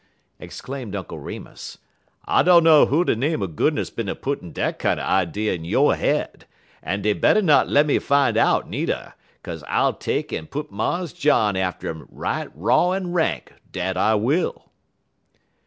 exclaimed 0.39 0.95
Uncle 0.95 1.19
Remus. 1.19 1.77
"I 2.25 2.41
dunner 2.41 2.85
who 2.87 3.05
de 3.05 3.15
name 3.15 3.43
er 3.43 3.45
goodness 3.45 3.91
bin 3.91 4.09
a 4.09 4.15
puttin' 4.15 4.51
dat 4.51 4.79
kinder 4.79 5.03
idee 5.03 5.49
in 5.53 5.63
yo' 5.63 5.91
head, 5.91 6.47
en 6.81 7.03
dey 7.03 7.13
better 7.13 7.39
not 7.43 7.69
lemme 7.69 7.99
fine 7.99 8.35
um 8.35 8.43
out, 8.47 8.67
needer, 8.67 9.13
'kaze 9.43 9.63
I'll 9.67 9.93
take 9.93 10.33
en 10.33 10.47
put 10.47 10.71
Mars 10.71 11.13
John 11.13 11.55
atter 11.55 11.91
um 11.91 12.07
right 12.11 12.49
raw 12.55 12.93
en 12.93 13.13
rank, 13.13 13.53
dat 13.71 13.95
I 13.95 14.15
will." 14.15 14.71